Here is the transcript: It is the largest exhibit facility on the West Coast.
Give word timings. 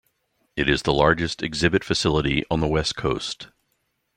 It 0.55 0.67
is 0.67 0.81
the 0.81 0.95
largest 0.95 1.43
exhibit 1.43 1.83
facility 1.83 2.43
on 2.49 2.59
the 2.59 2.65
West 2.67 2.95
Coast. 2.95 3.49